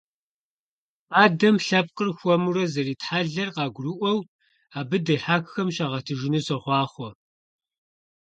[1.09, 4.19] Фадэм лъэпкъыр хуэмурэ зэритхьэлэр къагурыӀуэу
[4.79, 7.09] абы дихьэххэм щагъэтыжыну сохъуахъуэ!